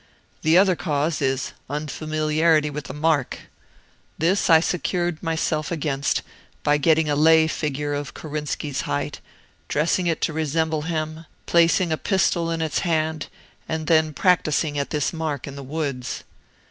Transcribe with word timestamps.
The 0.41 0.57
other 0.57 0.75
cause 0.75 1.21
is 1.21 1.53
unfamiliarity 1.69 2.71
with 2.71 2.85
the 2.85 2.93
mark. 2.95 3.41
This 4.17 4.49
I 4.49 4.59
secured 4.59 5.21
myself 5.21 5.71
against 5.71 6.23
by 6.63 6.77
getting 6.79 7.07
a 7.07 7.15
lay 7.15 7.45
figure 7.45 7.93
of 7.93 8.15
Korinski's 8.15 8.81
height, 8.89 9.19
dressing 9.67 10.07
it 10.07 10.19
to 10.21 10.33
resemble 10.33 10.81
him, 10.81 11.27
placing 11.45 11.91
a 11.91 11.97
pistol 11.97 12.49
in 12.49 12.63
its 12.63 12.79
hand, 12.79 13.27
and 13.69 13.85
then 13.85 14.11
practising 14.11 14.75
at 14.79 14.89
this 14.89 15.13
mark 15.13 15.45
in 15.45 15.55
the 15.55 15.61
woods. 15.61 16.23